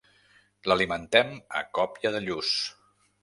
L'alimentem 0.71 1.29
a 1.61 1.63
còpia 1.79 2.13
de 2.17 2.25
lluç. 2.29 2.57